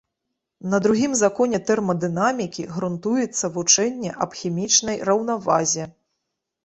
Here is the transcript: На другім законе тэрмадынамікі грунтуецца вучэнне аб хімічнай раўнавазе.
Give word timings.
На 0.71 0.77
другім 0.85 1.11
законе 1.19 1.59
тэрмадынамікі 1.69 2.65
грунтуецца 2.77 3.45
вучэнне 3.59 4.11
аб 4.27 4.31
хімічнай 4.43 4.97
раўнавазе. 5.11 5.83